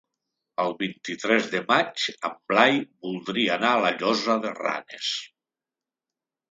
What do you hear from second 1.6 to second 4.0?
maig en Blai voldria anar a la